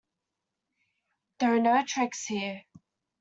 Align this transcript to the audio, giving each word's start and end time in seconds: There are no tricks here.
There 1.39 1.53
are 1.53 1.59
no 1.59 1.83
tricks 1.85 2.25
here. 2.25 2.63